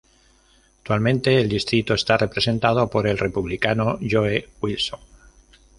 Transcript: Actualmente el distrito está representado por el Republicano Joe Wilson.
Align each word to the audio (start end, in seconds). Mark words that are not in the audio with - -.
Actualmente 0.79 1.39
el 1.39 1.47
distrito 1.47 1.93
está 1.93 2.17
representado 2.17 2.89
por 2.89 3.05
el 3.05 3.19
Republicano 3.19 3.99
Joe 4.01 4.49
Wilson. 4.59 4.99